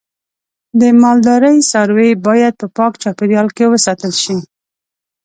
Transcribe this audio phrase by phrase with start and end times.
[0.79, 4.37] د مالدارۍ څاروی باید په پاک چاپیریال کې وساتل شي.